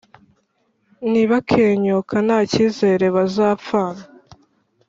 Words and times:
Nibakenyuka 1.11 2.15
nta 2.25 2.39
cyizere 2.51 3.05
bazapfana, 3.15 4.03